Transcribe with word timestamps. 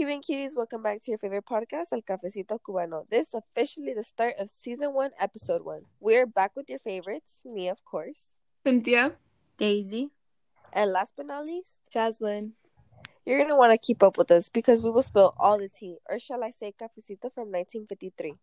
Cuban 0.00 0.22
cuties, 0.22 0.56
welcome 0.56 0.82
back 0.82 1.02
to 1.02 1.10
your 1.10 1.18
favorite 1.18 1.44
podcast, 1.44 1.92
El 1.92 2.00
Cafecito 2.00 2.58
Cubano. 2.58 3.04
This 3.10 3.28
is 3.28 3.34
officially 3.34 3.92
the 3.92 4.02
start 4.02 4.32
of 4.38 4.48
season 4.48 4.94
one, 4.94 5.10
episode 5.20 5.62
one. 5.62 5.82
We're 6.00 6.24
back 6.24 6.52
with 6.56 6.70
your 6.70 6.78
favorites, 6.78 7.30
me, 7.44 7.68
of 7.68 7.84
course, 7.84 8.34
Cynthia, 8.64 9.12
Daisy, 9.58 10.08
and 10.72 10.90
last 10.90 11.12
but 11.18 11.26
not 11.26 11.44
least, 11.44 11.72
Jaslyn. 11.94 12.52
you're 13.26 13.42
gonna 13.42 13.58
want 13.58 13.72
to 13.72 13.78
keep 13.78 14.02
up 14.02 14.16
with 14.16 14.30
us 14.30 14.48
because 14.48 14.82
we 14.82 14.90
will 14.90 15.02
spill 15.02 15.34
all 15.38 15.58
the 15.58 15.68
tea, 15.68 15.98
or 16.08 16.18
shall 16.18 16.42
I 16.42 16.48
say, 16.48 16.72
cafecito 16.72 17.30
from 17.34 17.52
1953. 17.52 18.36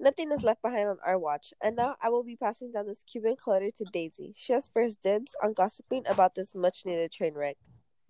Nothing 0.00 0.32
is 0.32 0.42
left 0.42 0.62
behind 0.62 0.88
on 0.88 0.96
our 1.06 1.18
watch, 1.18 1.52
and 1.62 1.76
now 1.76 1.94
I 2.00 2.08
will 2.08 2.24
be 2.24 2.36
passing 2.36 2.72
down 2.72 2.86
this 2.86 3.02
Cuban 3.02 3.36
clutter 3.36 3.70
to 3.70 3.84
Daisy. 3.92 4.32
She 4.34 4.54
has 4.54 4.70
first 4.72 5.02
dibs 5.02 5.36
on 5.44 5.52
gossiping 5.52 6.04
about 6.06 6.36
this 6.36 6.54
much-needed 6.54 7.12
train 7.12 7.34
wreck. 7.34 7.58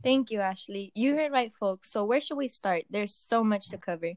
Thank 0.02 0.32
you, 0.32 0.40
Ashley. 0.40 0.90
You 0.94 1.14
heard 1.14 1.30
right, 1.30 1.52
folks. 1.54 1.92
So, 1.92 2.04
where 2.04 2.20
should 2.20 2.36
we 2.36 2.48
start? 2.48 2.84
There's 2.90 3.14
so 3.14 3.44
much 3.44 3.68
to 3.68 3.78
cover. 3.78 4.14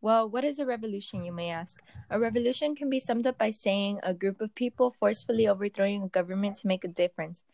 Well, 0.00 0.28
what 0.28 0.44
is 0.44 0.58
a 0.58 0.66
revolution, 0.66 1.24
you 1.24 1.32
may 1.32 1.50
ask? 1.50 1.80
A 2.10 2.18
revolution 2.18 2.74
can 2.74 2.90
be 2.90 2.98
summed 2.98 3.26
up 3.26 3.38
by 3.38 3.52
saying 3.52 4.00
a 4.02 4.14
group 4.14 4.40
of 4.40 4.54
people 4.54 4.90
forcefully 4.90 5.46
overthrowing 5.46 6.02
a 6.02 6.08
government 6.08 6.56
to 6.58 6.66
make 6.66 6.84
a 6.84 6.88
difference. 6.88 7.44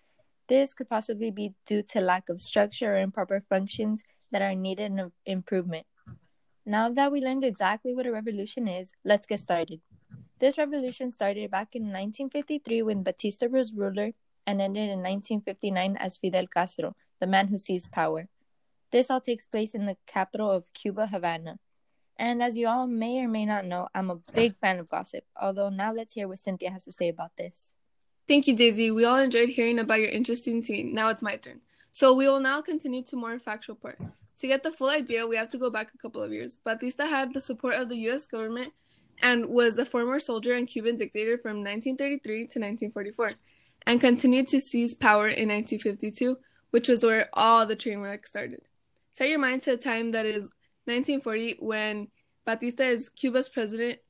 This 0.48 0.72
could 0.74 0.88
possibly 0.88 1.30
be 1.30 1.54
due 1.66 1.82
to 1.82 2.00
lack 2.00 2.28
of 2.28 2.40
structure 2.40 2.92
or 2.92 2.98
improper 2.98 3.42
functions 3.48 4.02
that 4.30 4.42
are 4.42 4.54
needed 4.54 4.92
in 4.92 5.12
improvement. 5.26 5.86
Now 6.66 6.88
that 6.90 7.12
we 7.12 7.20
learned 7.20 7.44
exactly 7.44 7.94
what 7.94 8.06
a 8.06 8.12
revolution 8.12 8.66
is, 8.66 8.92
let's 9.04 9.26
get 9.26 9.40
started. 9.40 9.80
This 10.38 10.56
revolution 10.58 11.12
started 11.12 11.50
back 11.50 11.74
in 11.74 11.84
1953 11.84 12.82
when 12.82 13.02
Batista 13.02 13.46
was 13.46 13.74
ruler 13.74 14.12
and 14.46 14.60
ended 14.60 14.90
in 14.90 15.00
1959 15.00 15.96
as 15.98 16.16
Fidel 16.16 16.46
Castro, 16.46 16.94
the 17.20 17.26
man 17.26 17.48
who 17.48 17.58
seized 17.58 17.92
power. 17.92 18.28
This 18.90 19.10
all 19.10 19.20
takes 19.20 19.46
place 19.46 19.74
in 19.74 19.86
the 19.86 19.96
capital 20.06 20.50
of 20.50 20.72
Cuba, 20.72 21.06
Havana. 21.06 21.58
And 22.16 22.42
as 22.42 22.56
you 22.56 22.68
all 22.68 22.86
may 22.86 23.18
or 23.18 23.28
may 23.28 23.44
not 23.44 23.64
know, 23.64 23.88
I'm 23.94 24.10
a 24.10 24.16
big 24.16 24.56
fan 24.56 24.78
of 24.78 24.88
gossip. 24.88 25.24
Although 25.40 25.68
now 25.68 25.92
let's 25.92 26.14
hear 26.14 26.28
what 26.28 26.38
Cynthia 26.38 26.70
has 26.70 26.84
to 26.84 26.92
say 26.92 27.08
about 27.08 27.36
this. 27.36 27.74
thank 28.28 28.46
you, 28.46 28.56
Daisy. 28.56 28.90
We 28.90 29.04
all 29.04 29.18
enjoyed 29.18 29.50
hearing 29.50 29.78
about 29.78 30.00
your 30.00 30.10
interesting 30.10 30.62
teen. 30.62 30.94
Now 30.94 31.08
it's 31.10 31.22
my 31.22 31.36
turn. 31.36 31.60
So 31.92 32.14
we 32.14 32.26
will 32.26 32.40
now 32.40 32.62
continue 32.62 33.02
to 33.04 33.16
more 33.16 33.38
factual 33.38 33.76
part. 33.76 33.98
To 34.38 34.46
get 34.46 34.62
the 34.62 34.72
full 34.72 34.90
idea, 34.90 35.26
we 35.26 35.36
have 35.36 35.48
to 35.50 35.58
go 35.58 35.70
back 35.70 35.92
a 35.94 35.98
couple 35.98 36.22
of 36.22 36.32
years. 36.32 36.58
Batista 36.64 37.06
had 37.06 37.34
the 37.34 37.40
support 37.40 37.74
of 37.74 37.88
the 37.88 37.96
U.S. 38.08 38.26
government 38.26 38.72
and 39.22 39.46
was 39.46 39.78
a 39.78 39.84
former 39.84 40.18
soldier 40.18 40.54
and 40.54 40.66
Cuban 40.66 40.96
dictator 40.96 41.38
from 41.38 41.58
1933 41.58 42.34
to 42.34 42.58
1944, 42.58 43.32
and 43.86 44.00
continued 44.00 44.48
to 44.48 44.58
seize 44.58 44.94
power 44.94 45.28
in 45.28 45.48
1952, 45.48 46.36
which 46.74 46.88
was 46.88 47.04
where 47.04 47.28
all 47.34 47.64
the 47.64 47.76
train 47.76 48.00
wreck 48.00 48.26
started. 48.26 48.60
Set 49.12 49.28
your 49.28 49.38
mind 49.38 49.62
to 49.62 49.70
the 49.70 49.76
time 49.76 50.10
that 50.10 50.26
is 50.26 50.50
1940 50.86 51.58
when 51.60 52.08
Batista 52.44 52.82
is 52.82 53.08
Cuba's 53.10 53.48
president. 53.48 54.00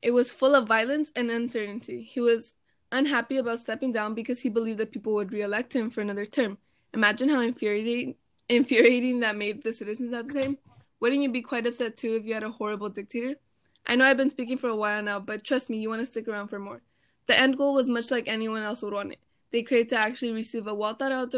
It 0.00 0.12
was 0.12 0.30
full 0.30 0.54
of 0.54 0.68
violence 0.68 1.10
and 1.16 1.28
uncertainty. 1.28 2.04
He 2.04 2.20
was 2.20 2.54
unhappy 2.92 3.38
about 3.38 3.58
stepping 3.58 3.90
down 3.90 4.14
because 4.14 4.42
he 4.42 4.48
believed 4.48 4.78
that 4.78 4.92
people 4.92 5.12
would 5.14 5.32
re-elect 5.32 5.72
him 5.72 5.90
for 5.90 6.02
another 6.02 6.24
term. 6.24 6.58
Imagine 6.92 7.30
how 7.30 7.40
infuriating 7.40 8.14
infuriating 8.48 9.18
that 9.18 9.34
made 9.34 9.64
the 9.64 9.72
citizens 9.72 10.12
at 10.12 10.28
the 10.28 10.34
time. 10.34 10.58
Wouldn't 11.00 11.20
you 11.20 11.32
be 11.32 11.42
quite 11.42 11.66
upset 11.66 11.96
too 11.96 12.14
if 12.14 12.24
you 12.24 12.34
had 12.34 12.44
a 12.44 12.50
horrible 12.52 12.90
dictator? 12.90 13.40
I 13.88 13.96
know 13.96 14.04
I've 14.04 14.16
been 14.16 14.30
speaking 14.30 14.58
for 14.58 14.68
a 14.68 14.76
while 14.76 15.02
now, 15.02 15.18
but 15.18 15.42
trust 15.42 15.68
me, 15.68 15.78
you 15.78 15.88
want 15.88 15.98
to 15.98 16.06
stick 16.06 16.28
around 16.28 16.46
for 16.46 16.60
more. 16.60 16.80
The 17.26 17.36
end 17.36 17.56
goal 17.56 17.74
was 17.74 17.88
much 17.88 18.12
like 18.12 18.28
anyone 18.28 18.62
else 18.62 18.82
would 18.82 18.94
want 18.94 19.14
it. 19.14 19.18
They 19.50 19.64
craved 19.64 19.88
to 19.88 19.96
actually 19.96 20.30
receive 20.30 20.68
a 20.68 20.74
well 20.76 20.94
thought 20.94 21.10
out 21.10 21.32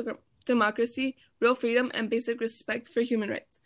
democracy, 0.46 1.16
real 1.40 1.54
freedom, 1.54 1.90
and 1.94 2.08
basic 2.08 2.40
respect 2.40 2.88
for 2.88 3.02
human 3.02 3.28
rights. 3.28 3.58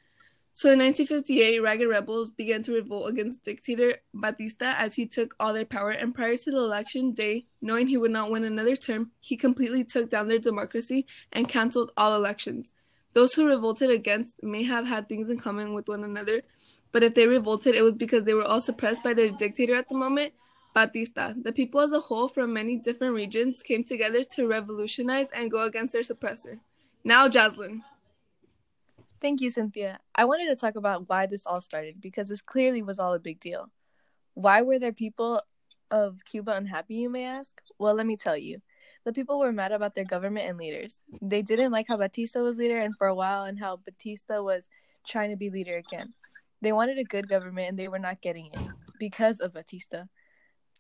So 0.53 0.71
in 0.71 0.81
1958, 0.81 1.61
ragged 1.61 1.89
rebels 1.89 2.31
began 2.31 2.63
to 2.65 2.73
revolt 2.73 3.09
against 3.09 3.45
dictator 3.45 3.95
Batista 4.13 4.75
as 4.77 4.95
he 4.95 5.07
took 5.07 5.35
all 5.39 5.53
their 5.53 5.65
power. 5.65 5.91
And 5.91 6.15
prior 6.15 6.37
to 6.37 6.51
the 6.51 6.57
election 6.57 7.13
day, 7.13 7.47
knowing 7.63 7.87
he 7.87 7.97
would 7.97 8.11
not 8.11 8.31
win 8.31 8.45
another 8.45 8.77
term, 8.77 9.13
he 9.21 9.37
completely 9.37 9.85
took 9.85 10.11
down 10.11 10.29
their 10.29 10.39
democracy 10.39 11.07
and 11.33 11.49
canceled 11.49 11.93
all 11.97 12.15
elections. 12.15 12.73
Those 13.13 13.35
who 13.35 13.47
revolted 13.47 13.91
against 13.91 14.43
may 14.43 14.65
have 14.65 14.87
had 14.87 15.09
things 15.09 15.31
in 15.31 15.39
common 15.39 15.73
with 15.73 15.89
one 15.89 16.05
another, 16.05 16.43
but 16.93 17.03
if 17.03 17.15
they 17.15 17.27
revolted, 17.27 17.75
it 17.75 17.83
was 17.83 17.95
because 17.95 18.25
they 18.25 18.35
were 18.35 18.45
all 18.45 18.61
suppressed 18.61 19.03
by 19.03 19.15
their 19.15 19.31
dictator 19.31 19.77
at 19.77 19.89
the 19.89 19.97
moment, 19.97 20.33
Batista. 20.75 21.33
The 21.41 21.53
people 21.53 21.81
as 21.81 21.93
a 21.93 22.01
whole 22.01 22.29
from 22.29 22.53
many 22.53 22.77
different 22.77 23.15
regions 23.15 23.63
came 23.63 23.83
together 23.83 24.23
to 24.35 24.47
revolutionize 24.47 25.29
and 25.31 25.51
go 25.51 25.63
against 25.65 25.93
their 25.93 26.03
suppressor. 26.03 26.59
Now, 27.03 27.29
Jaslyn. 27.29 27.81
Thank 29.21 29.41
you, 29.41 29.51
Cynthia. 29.51 29.99
I 30.15 30.25
wanted 30.25 30.47
to 30.49 30.57
talk 30.57 30.77
about 30.77 31.09
why 31.09 31.27
this 31.27 31.47
all 31.47 31.61
started 31.61 32.01
because 32.01 32.29
this 32.29 32.43
clearly 32.43 32.83
was 32.83 32.99
all 32.99 33.15
a 33.15 33.19
big 33.19 33.41
deal. 33.41 33.71
Why 34.35 34.63
were 34.63 34.79
there 34.79 34.93
people 34.93 35.43
of 35.91 36.25
Cuba 36.25 36.53
unhappy, 36.53 36.95
you 36.97 37.11
may 37.11 37.25
ask? 37.25 37.61
Well, 37.79 37.95
let 37.95 38.07
me 38.07 38.17
tell 38.17 38.37
you. 38.37 38.61
The 39.05 39.13
people 39.13 39.39
were 39.39 39.53
mad 39.53 39.73
about 39.73 39.95
their 39.95 40.05
government 40.05 40.49
and 40.49 40.59
leaders. 40.59 41.01
They 41.23 41.43
didn't 41.43 41.73
like 41.73 41.87
how 41.89 41.97
Batista 41.97 42.41
was 42.41 42.59
leader 42.59 42.79
and 42.79 42.95
for 42.97 43.07
a 43.07 43.15
while 43.15 43.45
and 43.45 43.59
how 43.59 43.77
Batista 43.77 44.43
was 44.43 44.67
trying 45.07 45.31
to 45.31 45.37
be 45.37 45.51
leader 45.51 45.77
again. 45.77 46.13
They 46.63 46.73
wanted 46.73 46.99
a 46.99 47.05
good 47.05 47.29
government 47.29 47.71
and 47.71 47.79
they 47.79 47.89
were 47.89 47.99
not 47.99 48.21
getting 48.21 48.47
it 48.47 48.59
because 48.99 49.41
of 49.41 49.55
Batista. 49.55 50.05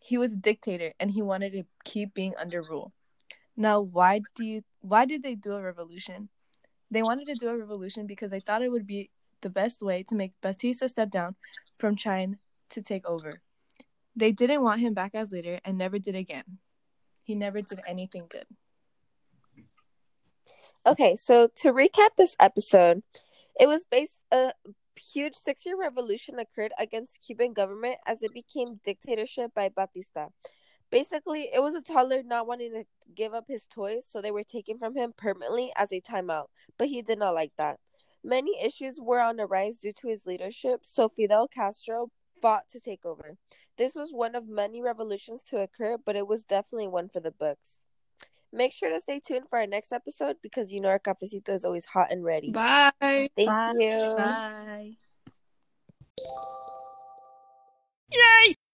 He 0.00 0.18
was 0.18 0.32
a 0.32 0.36
dictator 0.36 0.92
and 1.00 1.10
he 1.10 1.22
wanted 1.22 1.52
to 1.52 1.64
keep 1.84 2.12
being 2.12 2.34
under 2.38 2.62
rule. 2.62 2.92
Now, 3.56 3.80
why 3.80 4.20
do 4.34 4.44
you 4.44 4.62
why 4.80 5.04
did 5.04 5.22
they 5.22 5.34
do 5.34 5.52
a 5.52 5.62
revolution? 5.62 6.28
They 6.90 7.02
wanted 7.02 7.26
to 7.26 7.34
do 7.34 7.48
a 7.48 7.56
revolution 7.56 8.06
because 8.06 8.30
they 8.30 8.40
thought 8.40 8.62
it 8.62 8.72
would 8.72 8.86
be 8.86 9.10
the 9.42 9.50
best 9.50 9.82
way 9.82 10.02
to 10.04 10.14
make 10.14 10.32
Batista 10.42 10.86
step 10.86 11.10
down 11.10 11.36
from 11.78 11.96
trying 11.96 12.38
to 12.70 12.82
take 12.82 13.06
over. 13.06 13.40
They 14.16 14.32
didn't 14.32 14.62
want 14.62 14.80
him 14.80 14.94
back 14.94 15.14
as 15.14 15.32
leader 15.32 15.60
and 15.64 15.78
never 15.78 15.98
did 15.98 16.14
again. 16.14 16.58
He 17.22 17.34
never 17.34 17.62
did 17.62 17.80
anything 17.86 18.26
good. 18.28 18.46
Okay, 20.86 21.14
so 21.14 21.48
to 21.56 21.72
recap 21.72 22.16
this 22.16 22.34
episode, 22.40 23.02
it 23.58 23.66
was 23.66 23.84
based 23.84 24.16
a 24.32 24.52
huge 24.96 25.34
six-year 25.34 25.78
revolution 25.78 26.38
occurred 26.38 26.72
against 26.78 27.20
Cuban 27.24 27.52
government 27.52 27.96
as 28.06 28.22
it 28.22 28.32
became 28.32 28.80
dictatorship 28.84 29.52
by 29.54 29.68
Batista. 29.68 30.28
Basically, 30.90 31.50
it 31.52 31.62
was 31.62 31.74
a 31.74 31.82
toddler 31.82 32.22
not 32.22 32.46
wanting 32.46 32.72
to 32.72 32.84
give 33.14 33.32
up 33.32 33.44
his 33.48 33.62
toys, 33.70 34.02
so 34.08 34.20
they 34.20 34.30
were 34.30 34.44
taken 34.44 34.78
from 34.78 34.96
him 34.96 35.12
permanently 35.16 35.72
as 35.76 35.92
a 35.92 36.00
timeout, 36.00 36.46
but 36.78 36.88
he 36.88 37.02
did 37.02 37.18
not 37.18 37.34
like 37.34 37.52
that. 37.58 37.78
Many 38.24 38.60
issues 38.62 38.98
were 39.00 39.20
on 39.20 39.36
the 39.36 39.46
rise 39.46 39.76
due 39.78 39.92
to 39.92 40.08
his 40.08 40.26
leadership, 40.26 40.80
so 40.82 41.08
Fidel 41.08 41.48
Castro 41.48 42.10
fought 42.42 42.68
to 42.72 42.80
take 42.80 43.04
over. 43.04 43.36
This 43.78 43.94
was 43.94 44.12
one 44.12 44.34
of 44.34 44.48
many 44.48 44.82
revolutions 44.82 45.42
to 45.44 45.60
occur, 45.60 45.96
but 46.04 46.16
it 46.16 46.26
was 46.26 46.42
definitely 46.44 46.88
one 46.88 47.08
for 47.08 47.20
the 47.20 47.30
books. 47.30 47.78
Make 48.52 48.72
sure 48.72 48.90
to 48.90 48.98
stay 49.00 49.20
tuned 49.20 49.48
for 49.48 49.60
our 49.60 49.66
next 49.66 49.92
episode 49.92 50.36
because 50.42 50.72
you 50.72 50.80
know 50.80 50.88
our 50.88 50.98
cafecito 50.98 51.50
is 51.50 51.64
always 51.64 51.86
hot 51.86 52.08
and 52.10 52.24
ready. 52.24 52.50
Bye. 52.50 52.90
Thank 53.00 53.30
Bye. 53.46 53.72
you. 53.78 54.14
Bye. 54.16 54.96
Yay! 58.12 58.56